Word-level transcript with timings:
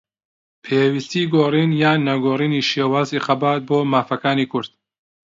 پێویستیی 0.63 1.25
گۆڕین 1.33 1.71
یان 1.81 1.99
نەگۆڕینی 2.09 2.65
شێوازی 2.69 3.23
خەبات 3.25 3.61
بۆ 3.69 3.79
مافەکانی 3.91 4.49
کورد 4.51 4.71